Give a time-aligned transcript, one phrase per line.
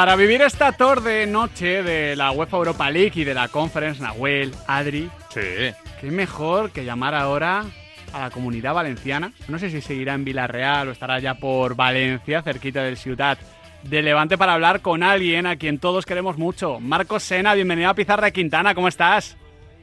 [0.00, 4.50] Para vivir esta tarde noche de la UEFA Europa League y de la Conference, Nahuel,
[4.66, 5.74] Adri, Sí.
[6.00, 7.66] qué mejor que llamar ahora
[8.14, 9.30] a la comunidad valenciana.
[9.46, 13.36] No sé si seguirá en Villarreal o estará ya por Valencia, cerquita del Ciudad
[13.82, 16.80] de Levante, para hablar con alguien a quien todos queremos mucho.
[16.80, 19.36] Marcos Sena, bienvenido a Pizarra de Quintana, ¿cómo estás?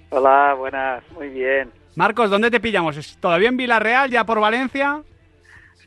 [0.10, 1.72] Hola, buenas, muy bien.
[1.96, 2.98] Marcos, ¿dónde te pillamos?
[2.98, 5.04] ¿Es ¿Todavía en Villarreal, ya por Valencia?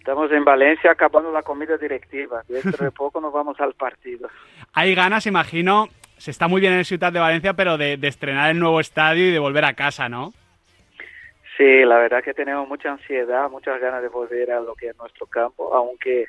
[0.01, 2.43] Estamos en Valencia acabando la comida directiva.
[2.49, 4.31] Dentro de poco nos vamos al partido.
[4.73, 8.51] Hay ganas, imagino, se está muy bien en Ciudad de Valencia, pero de, de estrenar
[8.51, 10.33] el nuevo estadio y de volver a casa, ¿no?
[11.59, 14.97] Sí, la verdad que tenemos mucha ansiedad, muchas ganas de volver a lo que es
[14.97, 16.25] nuestro campo, aunque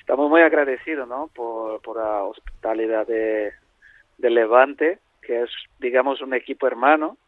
[0.00, 1.28] estamos muy agradecidos, ¿no?
[1.34, 3.52] Por, por la hospitalidad de,
[4.16, 7.18] de Levante, que es, digamos, un equipo hermano.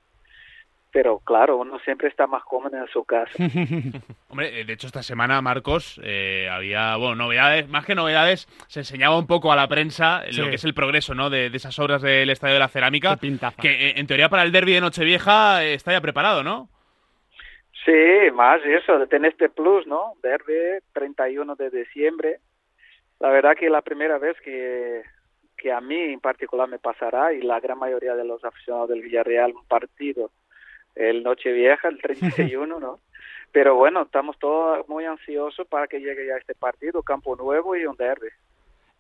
[0.92, 3.32] Pero claro, uno siempre está más cómodo en su casa.
[4.28, 8.80] Hombre, eh, de hecho esta semana, Marcos, eh, había, bueno, novedades, más que novedades, se
[8.80, 10.40] enseñaba un poco a la prensa Sí.
[10.40, 11.30] lo que es el progreso, ¿no?
[11.30, 13.16] De, de esas obras del Estadio de la Cerámica.
[13.16, 16.68] Que eh, en teoría para el derby de Nochevieja eh, está ya preparado, ¿no?
[17.84, 20.14] Sí, más eso, de tener este plus, ¿no?
[20.22, 22.40] Derby, 31 de diciembre.
[23.20, 25.02] La verdad que la primera vez que,
[25.56, 29.02] que a mí en particular me pasará y la gran mayoría de los aficionados del
[29.02, 30.30] Villarreal un partido
[30.94, 32.98] el Nochevieja, el 31, ¿no?
[33.52, 37.84] Pero bueno, estamos todos muy ansiosos para que llegue ya este partido, campo nuevo y
[37.84, 38.28] un derby.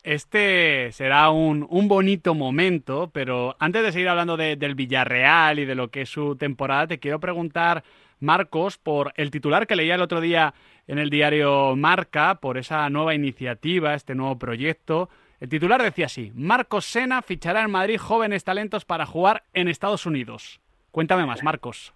[0.02, 5.66] Este será un, un bonito momento, pero antes de seguir hablando de- del Villarreal y
[5.66, 7.84] de lo que es su temporada, te quiero preguntar,
[8.18, 10.54] Marcos, por el titular que leía el otro día
[10.88, 15.10] en el diario Marca, por esa nueva iniciativa, este nuevo proyecto.
[15.38, 20.06] El titular decía así, Marcos Sena fichará en Madrid jóvenes talentos para jugar en Estados
[20.06, 20.60] Unidos.
[20.90, 21.92] Cuéntame más, Marcos.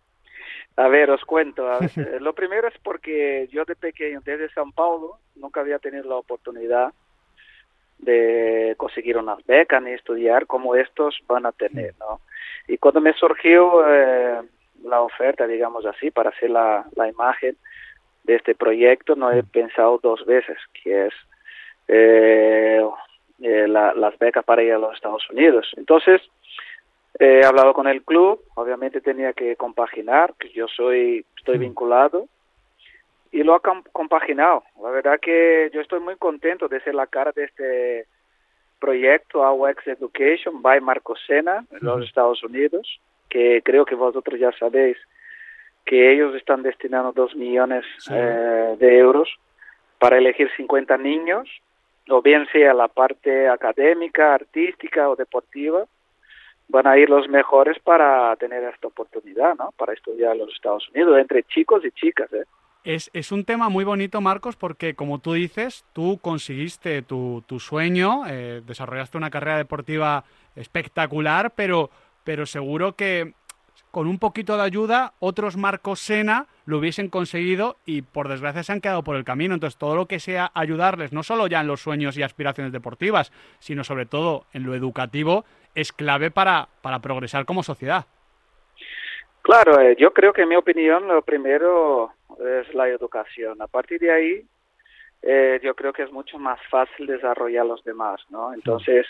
[0.76, 1.64] A ver, os cuento.
[1.64, 6.08] Ver, eh, lo primero es porque yo de pequeño, desde San Paulo, nunca había tenido
[6.08, 6.92] la oportunidad
[7.98, 12.20] de conseguir unas becas ni estudiar como estos van a tener, ¿no?
[12.68, 14.42] Y cuando me surgió eh,
[14.84, 17.56] la oferta, digamos así, para hacer la, la imagen
[18.24, 21.14] de este proyecto, no he pensado dos veces, que es
[21.88, 22.84] eh,
[23.42, 25.72] eh, la- las becas para ir a los Estados Unidos.
[25.76, 26.20] Entonces,
[27.18, 32.26] he hablado con el club, obviamente tenía que compaginar, que yo soy, estoy vinculado,
[33.30, 34.62] y lo ha com- compaginado.
[34.82, 38.06] La verdad que yo estoy muy contento de ser la cara de este
[38.78, 44.52] proyecto AUX Education by Marco Sena en los Estados Unidos, que creo que vosotros ya
[44.52, 44.96] sabéis
[45.84, 48.12] que ellos están destinando dos millones Sí.
[48.14, 49.28] eh, de euros
[49.98, 51.48] para elegir 50 niños,
[52.08, 55.84] o bien sea la parte académica, artística o deportiva,
[56.74, 59.70] van a ir los mejores para tener esta oportunidad, ¿no?
[59.78, 62.44] Para estudiar en los Estados Unidos, entre chicos y chicas, ¿eh?
[62.82, 67.60] Es, es un tema muy bonito, Marcos, porque como tú dices, tú conseguiste tu, tu
[67.60, 70.24] sueño, eh, desarrollaste una carrera deportiva
[70.56, 71.90] espectacular, pero,
[72.24, 73.34] pero seguro que
[73.92, 78.72] con un poquito de ayuda, otros Marcos Sena lo hubiesen conseguido y por desgracia se
[78.72, 79.54] han quedado por el camino.
[79.54, 83.32] Entonces, todo lo que sea ayudarles, no solo ya en los sueños y aspiraciones deportivas,
[83.58, 85.44] sino sobre todo en lo educativo,
[85.74, 88.06] es clave para, para progresar como sociedad.
[89.42, 93.60] Claro, eh, yo creo que en mi opinión lo primero es la educación.
[93.60, 94.46] A partir de ahí,
[95.20, 98.54] eh, yo creo que es mucho más fácil desarrollar los demás, ¿no?
[98.54, 99.06] Entonces,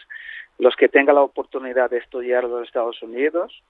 [0.59, 3.62] los que tengan la oportunidad de estudiar en los Estados Unidos,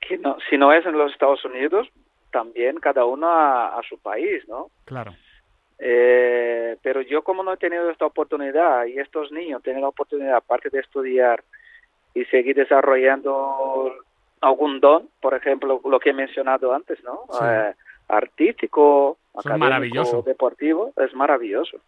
[0.00, 1.88] que no, si no es en los Estados Unidos,
[2.34, 4.70] también cada uno a, a su país, ¿no?
[4.84, 5.14] Claro.
[5.78, 10.36] Eh, pero yo como no he tenido esta oportunidad y estos niños tienen la oportunidad
[10.36, 11.44] aparte de estudiar
[12.12, 13.94] y seguir desarrollando
[14.40, 17.20] algún don, por ejemplo, lo que he mencionado antes, ¿no?
[17.30, 17.44] Sí.
[17.44, 17.72] Eh,
[18.08, 20.22] artístico, es académico, maravilloso.
[20.22, 21.78] deportivo, es maravilloso.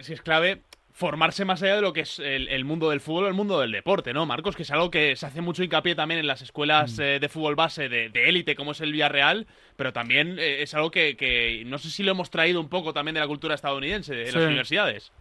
[0.00, 0.60] Sí, es clave
[0.96, 3.58] formarse más allá de lo que es el, el mundo del fútbol o el mundo
[3.60, 4.54] del deporte, ¿no, Marcos?
[4.54, 7.56] Que es algo que se hace mucho hincapié también en las escuelas eh, de fútbol
[7.56, 9.46] base de de élite, como es el Villarreal,
[9.76, 12.92] pero también eh, es algo que, que no sé si lo hemos traído un poco
[12.92, 14.34] también de la cultura estadounidense, de Sí.
[14.36, 15.12] las universidades.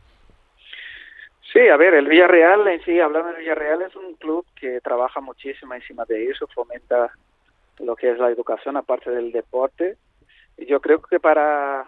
[1.51, 5.21] Sí, a ver, el Villarreal en sí, hablando del Villarreal, es un club que trabaja
[5.21, 7.11] muchísimo encima de eso, fomenta
[7.79, 9.97] lo que es la educación aparte del deporte.
[10.57, 11.85] Y yo creo que para,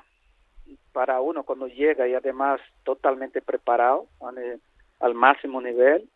[0.96, 4.08] para uno cuando llega y además totalmente preparado
[5.02, 6.08] al, máximo nivel,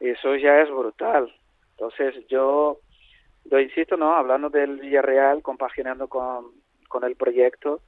[0.00, 1.30] eso ya es brutal.
[1.72, 2.78] Entonces yo,
[3.44, 4.14] yo insisto, ¿no?
[4.14, 6.46] Hablando del Villarreal, compaginando con,
[6.88, 7.82] con el proyecto,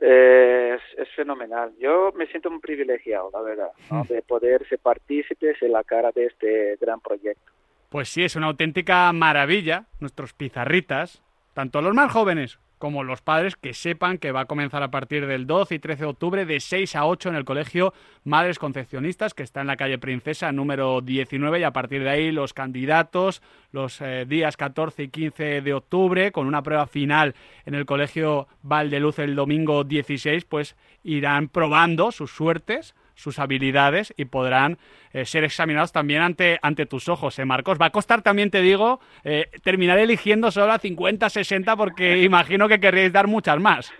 [0.00, 1.72] eh, es, es fenomenal.
[1.78, 4.02] Yo me siento muy privilegiado, la verdad, ¿no?
[4.08, 7.52] de poder ser partícipes en la cara de este gran proyecto.
[7.88, 9.84] Pues sí, es una auténtica maravilla.
[10.00, 11.22] Nuestros pizarritas,
[11.54, 15.26] tanto los más jóvenes como los padres que sepan que va a comenzar a partir
[15.26, 17.94] del 12 y 13 de octubre de 6 a 8 en el colegio
[18.24, 22.32] Madres Concepcionistas, que está en la calle Princesa número 19 y a partir de ahí
[22.32, 23.42] los candidatos
[23.72, 27.34] los eh, días 14 y 15 de octubre con una prueba final
[27.66, 34.26] en el colegio Valdeluz el domingo 16, pues irán probando sus suertes sus habilidades y
[34.26, 34.78] podrán
[35.12, 37.78] eh, ser examinados también ante, ante tus ojos, ¿eh, Marcos?
[37.80, 42.68] Va a costar también, te digo, eh, terminar eligiendo solo a 50, 60, porque imagino
[42.68, 43.92] que querréis dar muchas más.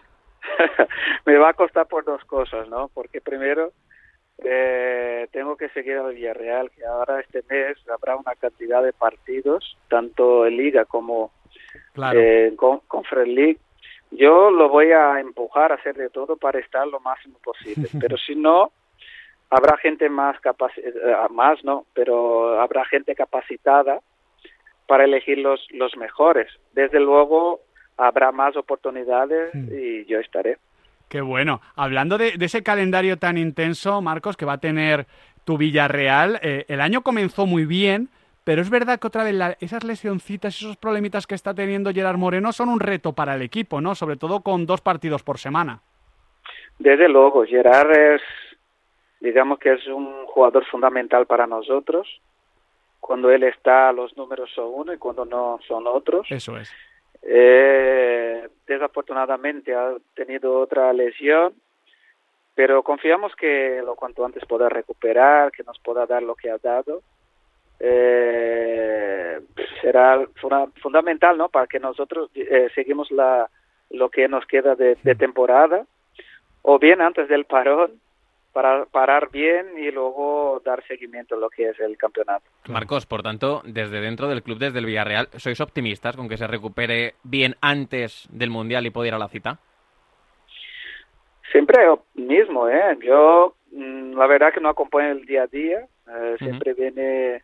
[1.27, 2.89] Me va a costar por dos cosas, ¿no?
[2.93, 3.73] Porque primero
[4.39, 9.77] eh, tengo que seguir al Villarreal, que ahora este mes habrá una cantidad de partidos,
[9.89, 11.33] tanto en Liga como
[11.97, 12.81] en con,
[13.27, 13.59] League.
[14.11, 18.17] Yo lo voy a empujar a hacer de todo para estar lo máximo posible, pero
[18.17, 18.73] si no,
[19.55, 20.93] habrá gente más capaz, eh,
[21.31, 24.01] más no, pero habrá gente capacitada
[24.87, 26.49] para elegir los, los mejores.
[26.73, 27.61] Desde luego
[27.97, 29.69] habrá más oportunidades hmm.
[29.73, 30.59] y yo estaré.
[31.09, 31.61] Qué bueno.
[31.77, 35.07] Hablando de, ese calendario tan intenso, Marcos, que va a tener
[35.45, 38.09] tu Villarreal, eh, el año comenzó muy bien,
[38.43, 42.53] pero es verdad que otra vez esas lesioncitas, esos problemitas que está teniendo Gerard Moreno
[42.53, 43.95] son un reto para el equipo, ¿no?
[43.95, 45.81] Sobre todo con dos partidos por semana.
[46.79, 48.23] Desde luego, Gerard es
[49.25, 52.07] digamos que es un jugador fundamental para nosotros.
[53.01, 56.27] Cuando él está, los números son uno y cuando no son otros.
[56.31, 56.71] Eso es.
[57.23, 61.55] Eh, desafortunadamente ha tenido otra lesión,
[62.55, 66.59] pero confiamos que lo cuanto antes pueda recuperar, que nos pueda dar lo que ha
[66.59, 67.01] dado.
[67.81, 69.41] Eh,
[69.81, 70.23] será
[70.83, 71.49] fundamental, ¿no?
[71.49, 73.49] Para que nosotros eh, seguimos la,
[73.89, 75.87] lo que nos queda de, de temporada,
[76.61, 78.04] o bien antes del parón,
[78.55, 82.45] para parar bien y luego dar seguimiento a lo que es el campeonato.
[82.69, 86.47] Marcos, por tanto, desde dentro del club, desde el Villarreal, ¿sois optimistas con que se
[86.47, 89.59] recupere bien antes del Mundial y pueda ir a la cita?
[91.51, 92.97] Siempre optimismo, ¿eh?
[93.03, 97.43] Yo, mm, la verdad que no acompaño el día a día, eh, siempre viene...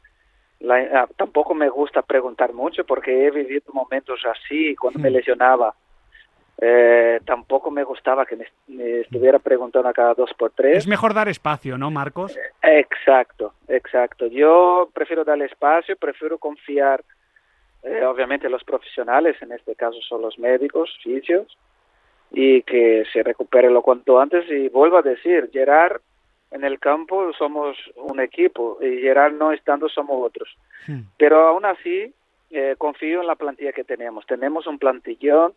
[0.69, 5.75] Ah, tampoco me gusta preguntar mucho porque he vivido momentos así cuando me lesionaba
[6.63, 10.77] eh, tampoco me gustaba que me, estuviera preguntando a cada dos por tres.
[10.77, 12.37] Es mejor dar espacio, ¿no, Marcos?
[12.37, 14.27] Eh, exacto, exacto.
[14.27, 17.03] Yo prefiero dar espacio, prefiero confiar,
[17.83, 21.57] eh, obviamente, los profesionales, en este caso son los médicos, fisios,
[22.31, 24.45] y que se recupere lo cuanto antes.
[24.51, 26.03] Y vuelvo a decir, Gerard,
[26.51, 30.55] en el campo somos un equipo, y Gerard no estando somos otros.
[30.87, 31.05] Hmm.
[31.17, 32.13] Pero aún así,
[32.51, 34.27] eh, confío en la plantilla que tenemos.
[34.27, 35.55] Tenemos un plantillón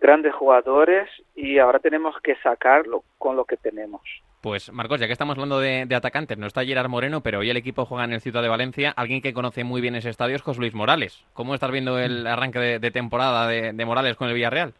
[0.00, 4.02] grandes jugadores y ahora tenemos que sacarlo con lo que tenemos.
[4.40, 7.56] Pues Marcos, ya que estamos hablando de, atacantes, no está Gerard Moreno, pero hoy el
[7.56, 8.92] equipo juega en el Ciudad de Valencia.
[8.96, 11.24] Alguien que conoce muy bien ese estadio es José Luis Morales.
[11.32, 14.74] ¿Cómo estás viendo el arranque de, temporada de, Morales con el Villarreal?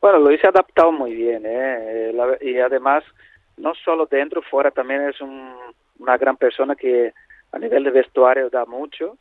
[0.00, 2.12] Bueno, lo hice adaptado muy bien, ¿eh?
[2.40, 3.04] y además,
[3.58, 7.12] no solo dentro, fuera también es una gran persona que
[7.52, 9.18] a nivel de vestuario da mucho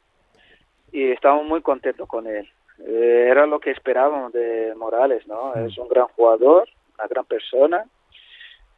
[0.92, 2.50] y estamos muy contentos con él.
[2.86, 5.54] Eh, era lo que esperábamos de Morales, ¿no?
[5.56, 7.86] Es un gran jugador, una gran persona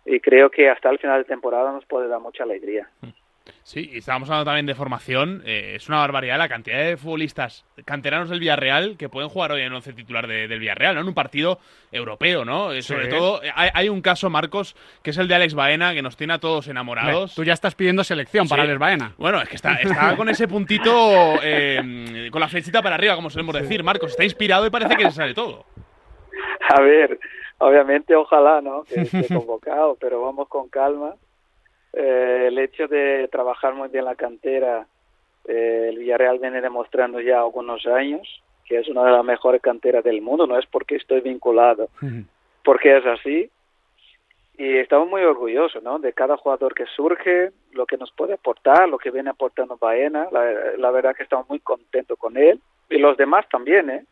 [0.05, 2.89] y creo que hasta el final de temporada nos puede dar mucha alegría.
[3.63, 5.41] Sí, y estábamos hablando también de formación.
[5.45, 9.61] Eh, es una barbaridad la cantidad de futbolistas canteranos del Villarreal que pueden jugar hoy
[9.61, 11.01] en el once titular del Villarreal, ¿no?
[11.01, 11.59] En un partido
[11.91, 12.71] europeo, ¿no?
[12.71, 16.17] Eh, sobre todo, hay, un caso, Marcos, que es el de Alex Baena, que nos
[16.17, 17.35] tiene a todos enamorados.
[17.35, 19.13] tú ya estás pidiendo selección para Alex Baena.
[19.17, 23.29] Bueno, es que está, está con ese puntito, eh, con la flechita para arriba, como
[23.29, 23.83] solemos decir.
[23.83, 25.65] Marcos, está inspirado y parece que se sale todo.
[26.69, 27.19] A ver,
[27.59, 28.83] obviamente, ojalá, ¿no?
[28.83, 31.15] Que esté convocado, pero vamos con calma
[31.93, 34.87] eh, el hecho de trabajar muy bien la cantera,
[35.47, 40.03] eh, el Villarreal viene demostrando ya algunos años que es una de las mejores canteras
[40.03, 41.89] del mundo, no es porque estoy vinculado,
[42.63, 43.49] porque es así.
[44.57, 45.99] Y estamos muy orgullosos ¿no?
[45.99, 50.27] de cada jugador que surge, lo que nos puede aportar, lo que viene aportando Baena.
[50.31, 52.59] La, la verdad que estamos muy contentos con él
[52.89, 53.89] y los demás también.
[53.89, 54.05] ¿eh?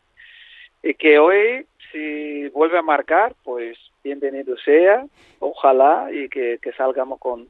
[0.82, 5.06] Y que hoy, si vuelve a marcar, pues bienvenido sea,
[5.38, 7.48] ojalá y que salgamos con,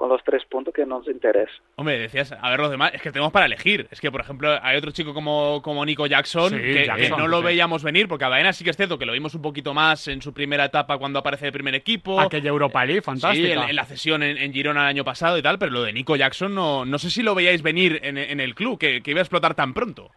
[0.00, 1.52] con los tres puntos que nos interesa.
[1.76, 3.86] Hombre, decías, a ver los demás, es que tenemos para elegir.
[3.90, 7.84] Es que, por ejemplo, hay otro chico como, como Nico Jackson, que, no lo veíamos
[7.84, 10.22] venir, porque a Baena sí que es cierto que lo vimos un poquito más en
[10.22, 12.18] su primera etapa cuando aparece el primer equipo.
[12.18, 13.62] Aquella Europa League, fantástica.
[13.62, 16.16] Sí, en, la cesión en, Girona el año pasado y tal, pero lo de Nico
[16.16, 19.24] Jackson no, no sé si lo veíais venir en, el club, que, que, iba a
[19.24, 20.10] explotar tan pronto.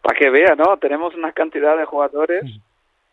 [0.00, 0.76] Para que vea, ¿no?
[0.76, 2.44] Tenemos una cantidad de jugadores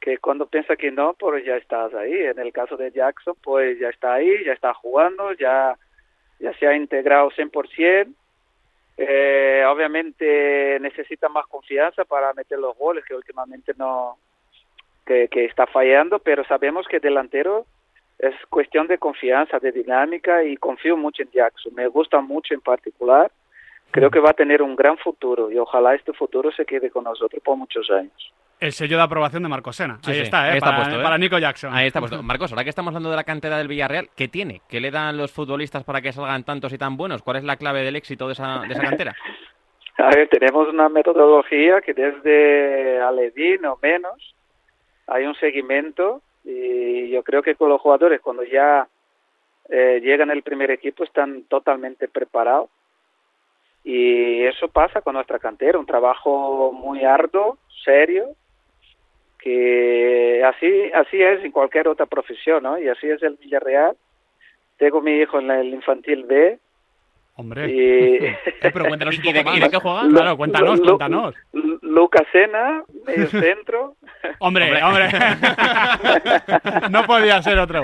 [0.04, 2.14] que cuando piensa que no, pues ya estás ahí.
[2.14, 5.78] En el caso de Jackson, pues ya está ahí, ya está jugando, ya,
[6.40, 8.14] ya se ha integrado 100%.
[8.98, 14.18] Eh, obviamente necesita más confianza para meter los goles, que últimamente no,
[15.06, 17.66] que, está fallando, pero sabemos que delantero
[18.20, 21.74] es cuestión de confianza, de dinámica y confío mucho en Jackson.
[21.76, 23.32] Me gusta mucho en particular.
[23.92, 27.06] Creo que va a tener un gran futuro y ojalá este futuro se quede con
[27.06, 28.34] nosotros por muchos años.
[28.64, 30.00] El sello de aprobación de Marcos Sena.
[30.02, 30.52] Sí, ahí sí, está, ¿eh?
[30.52, 31.04] ahí está para, puesto, ¿eh?
[31.04, 31.74] para Nico Jackson.
[31.74, 32.24] Ahí está puesto.
[32.24, 34.62] Marcos, ahora que estamos hablando de la cantera del Villarreal, ¿qué tiene?
[34.70, 37.22] ¿Qué le dan los futbolistas para que salgan tantos y tan buenos?
[37.24, 39.16] ¿Cuál es la clave del éxito de esa, de esa cantera?
[39.98, 44.34] A ver, tenemos una metodología que desde Aledín o menos
[45.08, 48.88] hay un seguimiento y yo creo que con los jugadores cuando ya
[49.68, 52.70] eh, llegan al primer equipo están totalmente preparados
[53.84, 58.38] y eso pasa con nuestra cantera, un trabajo muy arduo, serio,
[59.44, 62.80] que así así es en cualquier otra profesión, ¿no?
[62.80, 63.96] Y así es el Villarreal.
[64.78, 66.58] Tengo mi hijo en el infantil B
[67.36, 67.70] Hombre.
[67.70, 69.60] y Eh, pero cuéntanos un ¿Y poco y más.
[69.62, 70.04] de qué juega?
[70.04, 71.36] Lu- Claro, cuéntanos, Lu- cuéntanos.
[71.54, 73.96] Lu- Lucas Sena, medio centro.
[74.40, 75.08] Hombre, hombre.
[76.90, 77.84] no podía ser otro.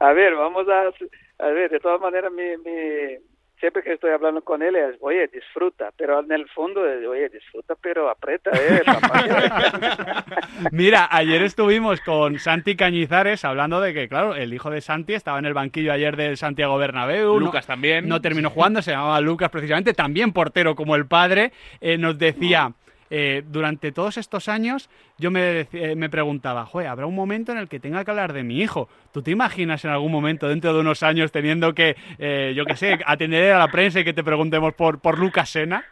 [0.00, 3.16] a ver, vamos a, a ver, de todas maneras, mi, mi,
[3.64, 7.30] siempre que estoy hablando con él es, oye, disfruta, pero en el fondo es, oye,
[7.30, 9.24] disfruta, pero aprieta, eh, papá.
[10.70, 15.38] Mira, ayer estuvimos con Santi Cañizares hablando de que, claro, el hijo de Santi estaba
[15.38, 17.32] en el banquillo ayer del Santiago Bernabéu.
[17.34, 18.06] no- Lucas también.
[18.06, 21.52] No terminó jugando, se llamaba Lucas precisamente, también portero como el padre.
[21.80, 22.72] eh, nos decía,
[23.10, 27.58] eh, durante todos estos años, yo me, eh, me preguntaba, joder, habrá un momento en
[27.58, 28.88] el que tenga que hablar de mi hijo.
[29.12, 32.76] ¿Tú te imaginas en algún momento, dentro de unos años, teniendo que, eh, yo qué
[32.76, 35.84] sé, atender a la prensa y que te preguntemos por, por Lucas Sena?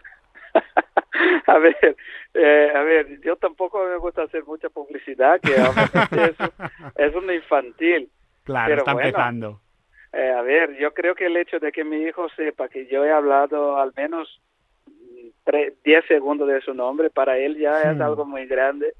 [1.46, 1.96] a ver,
[2.34, 6.52] eh, a ver, yo tampoco me gusta hacer mucha publicidad, que es, un-
[6.96, 8.10] es un infantil.
[8.44, 9.08] Claro, Pero está bueno.
[9.08, 9.60] empezando.
[10.12, 13.04] Eh, a ver, yo creo que el hecho de que mi hijo sepa que yo
[13.04, 14.40] he hablado al menos
[15.46, 18.94] 10 segundos de su nombre, para él ya es algo muy grande.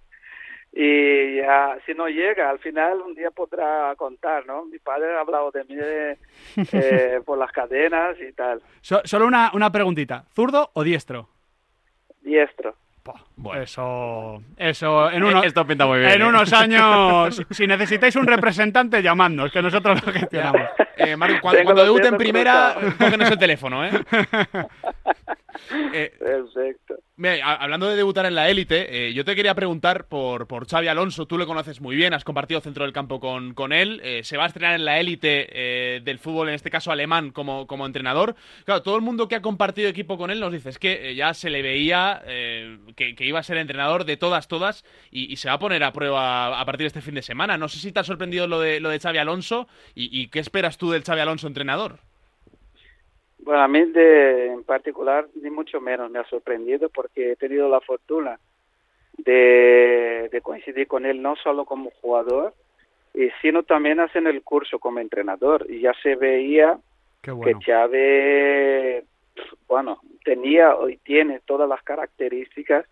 [0.75, 4.64] Y ya, si no llega, al final un día podrá contar, ¿no?
[4.64, 6.16] Mi padre ha hablado de mí eh,
[6.72, 8.62] eh, por las cadenas y tal.
[8.80, 11.28] So- solo una, una preguntita, ¿zurdo o diestro?
[12.22, 12.75] Diestro.
[13.37, 13.62] Bueno.
[13.62, 16.12] Eso, eso, en, uno- Esto pinta muy bien.
[16.12, 16.26] en ¿eh?
[16.26, 20.62] unos años, si- si necesitáis un representante, llamadnos, que nosotros lo gestionamos.
[20.97, 23.90] Eh, Marco, cuando, cuando debute en primera, cógenos el teléfono, ¿eh?
[25.92, 26.97] Eh, Perfecto.
[27.16, 30.88] Mira, hablando de debutar en la élite, eh, yo te quería preguntar por, por Xavi
[30.88, 31.26] Alonso.
[31.26, 34.00] Tú le conoces muy bien, has compartido centro del campo con, con él.
[34.02, 37.30] eh, se va a estrenar en la élite eh, del fútbol, en este caso alemán,
[37.30, 38.35] como, como entrenador.
[38.64, 41.32] Claro, todo el mundo que ha compartido equipo con él nos dice es que ya
[41.35, 45.37] se le veía eh, que, que iba a ser entrenador de todas, todas, y, y
[45.37, 47.56] se va a poner a prueba a partir de este fin de semana.
[47.58, 50.38] No sé si te ha sorprendido lo de, lo de Xavi Alonso y, y qué
[50.38, 51.99] esperas tú del Xavi Alonso entrenador.
[53.38, 57.68] Bueno, a mí de, en particular ni mucho menos me ha sorprendido porque he tenido
[57.68, 58.38] la fortuna
[59.18, 62.54] de, de coincidir con él no solo como jugador,
[63.14, 65.66] y sino también haciendo el curso como entrenador.
[65.68, 66.78] Y ya se veía
[67.26, 67.42] bueno.
[67.42, 69.04] que Chávez,
[69.68, 72.86] bueno, tenía y tiene todas las características,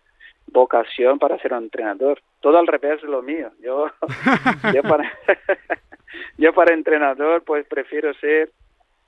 [0.47, 2.21] vocación para ser un entrenador.
[2.39, 3.51] Todo al revés de lo mío.
[3.61, 3.87] Yo,
[4.73, 5.11] yo, para,
[6.37, 8.51] yo para entrenador pues prefiero ser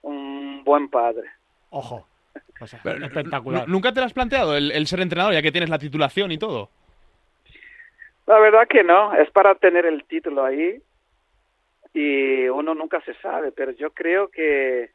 [0.01, 1.29] un buen padre.
[1.69, 2.07] Ojo.
[2.61, 3.67] O sea, Pero, espectacular.
[3.67, 6.31] ¿nu- ¿Nunca te lo has planteado el, el ser entrenador, ya que tienes la titulación
[6.31, 6.69] y todo?
[8.25, 10.81] La verdad que no, es para tener el título ahí
[11.93, 14.91] y uno nunca se sabe, pero yo creo que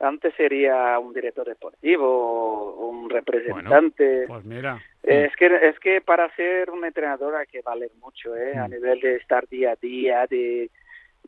[0.00, 4.24] antes sería un director deportivo, un representante.
[4.26, 4.82] Pues mira.
[5.02, 8.56] Es que es que para ser un entrenador hay que valer mucho, ¿eh?
[8.56, 8.70] A Mm.
[8.70, 10.70] nivel de estar día a día, de,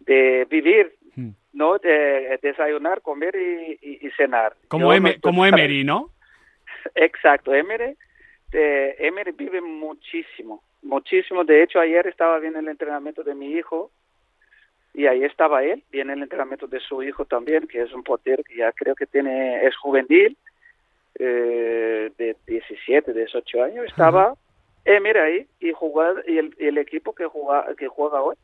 [0.00, 1.30] de vivir, Mm.
[1.52, 1.78] ¿no?
[1.78, 4.54] De desayunar, comer y, y- y cenar.
[4.68, 6.10] Como, Em- no como Emery, ¿no?
[6.94, 7.96] Exacto, Emery,
[8.52, 11.44] Emery vive muchísimo, muchísimo.
[11.44, 13.90] De hecho, ayer estaba viendo el entrenamiento de mi hijo
[14.94, 18.42] y ahí estaba él, viene el entrenamiento de su hijo también, que es un portero
[18.44, 20.36] que ya creo que tiene es juvenil,
[21.18, 23.84] eh, de 17, 18 años.
[23.86, 24.34] Estaba
[24.84, 28.36] Emery ahí y jugar y el, y el equipo que juega que juega hoy,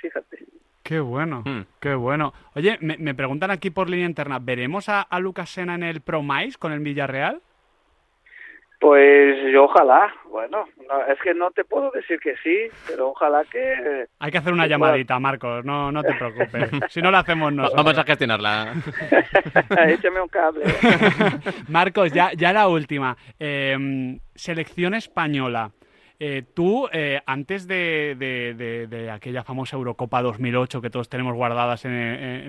[0.00, 0.38] fíjate.
[0.82, 1.62] Qué bueno, Hmm.
[1.80, 2.32] qué bueno.
[2.54, 6.00] Oye, me, me preguntan aquí por línea interna, ¿veremos a, a Lucas Sena en el
[6.00, 7.40] Promais con el Villarreal?
[8.78, 13.42] Pues yo ojalá, bueno, no, es que no te puedo decir que sí, pero ojalá
[13.44, 16.70] que Hay que hacer una llamadita, Marcos, no, no te preocupes.
[16.90, 17.84] si no la hacemos nosotros.
[17.84, 18.74] Vamos a gestionarla.
[19.88, 20.64] Échame un cable.
[21.68, 23.16] Marcos, ya, ya la última.
[23.38, 25.70] Eh, selección española.
[26.18, 31.92] Eh, tú, eh, antes de, aquella famosa Eurocopa 2008 que todos tenemos guardadas en,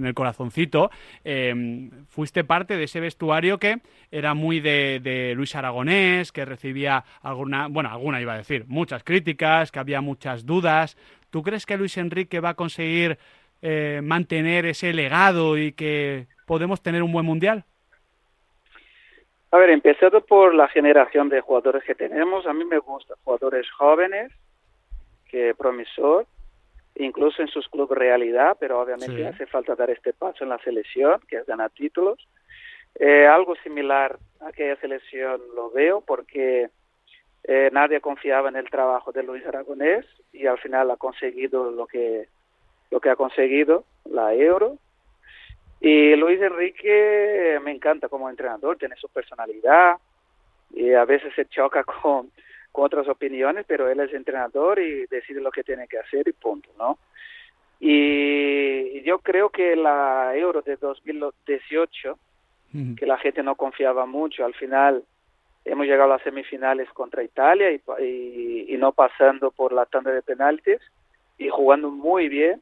[0.06, 0.90] el corazoncito,
[1.24, 7.68] em, fuiste parte de ese vestuario que era muy de, Luis Aragonés, que recibía alguna,
[7.68, 10.98] bueno, alguna iba a decir, muchas críticas, que había muchas dudas.
[11.30, 13.18] ¿Tú crees que Luis Enrique va a conseguir
[13.62, 17.66] eh, mantener ese legado y que podemos tener un buen mundial?
[19.52, 23.70] A ver, empezando por la generación de jugadores que tenemos, a mí me gusta jugadores
[23.72, 24.32] jóvenes,
[25.30, 26.26] que promisor,
[26.96, 31.22] incluso en sus clubes realidad, pero obviamente hace falta dar este paso en la selección,
[31.30, 32.18] que es ganar títulos.
[32.96, 36.70] Eh, algo similar a aquella selección lo veo porque
[37.44, 41.86] eh, nadie confiaba en el trabajo de Luis Aragonés y al final ha conseguido lo
[41.88, 42.28] que
[42.90, 44.78] lo que ha conseguido la Euro
[45.80, 49.98] y Luis Enrique me encanta como entrenador, tiene su personalidad
[50.74, 52.32] y a veces se choca con,
[52.80, 56.70] otras opiniones, pero él es entrenador y decide lo que tiene que hacer y punto,
[56.78, 57.00] ¿no?
[57.80, 62.20] Y yo creo que la Euro de 2018,
[62.96, 65.04] que la gente no confiaba mucho, al final
[65.66, 70.22] hemos llegado a las semifinales contra Italia y, y no pasando por la tanda de
[70.22, 70.80] penaltis
[71.40, 72.62] y jugando muy bien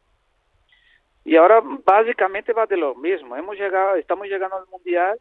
[1.25, 3.35] y ahora básicamente va de lo mismo.
[3.35, 5.19] Hemos llegado, estamos llegando al mundial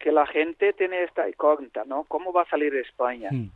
[0.00, 2.04] que la gente tiene esta incógnita, ¿no?
[2.04, 3.30] ¿Cómo va a salir España?
[3.30, 3.50] Hmm.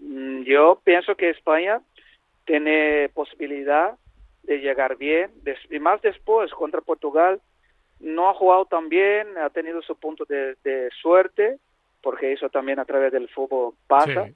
[0.00, 1.80] Mm, yo pienso que España
[2.44, 3.96] tiene posibilidad
[4.42, 5.30] de llegar bien,
[5.70, 7.40] y más después contra Portugal
[8.00, 11.58] no ha jugado tan bien, ha tenido su punto de, suerte,
[12.02, 14.28] porque eso también a través del fútbol pasa.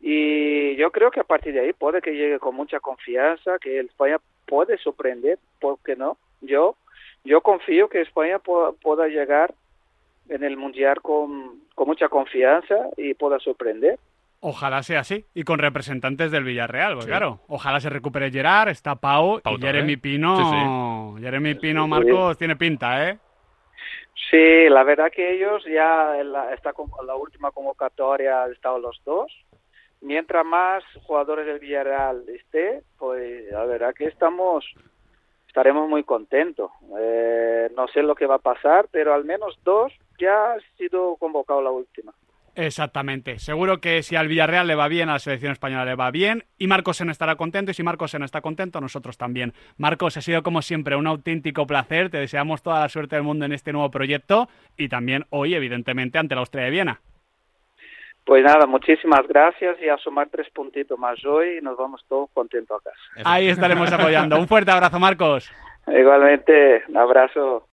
[0.00, 3.80] Y yo creo que a partir de ahí puede que llegue con mucha confianza, que
[3.80, 4.18] España
[4.52, 6.18] puede sorprender, ¿por qué no?
[6.42, 6.76] Yo,
[7.24, 9.54] yo confío que España pueda, llegar
[10.28, 13.98] en el Mundial con, mucha confianza y pueda sorprender.
[14.40, 15.24] Ojalá sea así.
[15.32, 17.40] Y con representantes del Villarreal, pues claro.
[17.48, 21.16] Ojalá se recupere Gerard, está Pau, y Jeremy Pino.
[21.18, 23.18] Jeremy Pino, Marcos, tiene pinta, ¿eh?
[24.30, 26.74] Sí, la verdad que ellos ya en la, está
[27.06, 29.32] la última convocatoria han estado los dos
[30.02, 34.64] mientras más jugadores del Villarreal esté, pues la verdad que estamos
[35.46, 36.70] estaremos muy contentos.
[36.98, 41.16] Eh, no sé lo que va a pasar, pero al menos dos ya ha sido
[41.16, 42.12] convocado la última.
[42.54, 43.38] Exactamente.
[43.38, 46.44] Seguro que si al Villarreal le va bien, a la selección española le va bien.
[46.58, 47.70] Y Marcos estará contento.
[47.70, 49.54] Y si Marcos está contento, nosotros también.
[49.78, 52.10] Marcos, ha sido como siempre un auténtico placer.
[52.10, 54.48] Te deseamos toda la suerte del mundo en este nuevo proyecto.
[54.76, 57.00] Y también hoy, evidentemente, ante la Austria de Viena.
[58.24, 62.30] Pues nada, muchísimas gracias y a sumar tres puntitos más hoy y nos vamos todos
[62.32, 63.28] contentos a casa.
[63.28, 64.38] Ahí estaremos apoyando.
[64.38, 65.50] Un fuerte abrazo, Marcos.
[65.86, 67.66] Igualmente, un abrazo.